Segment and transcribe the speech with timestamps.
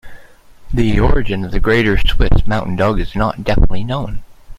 [0.73, 4.23] The origin of the Greater Swiss Mountain Dog is not definitively known.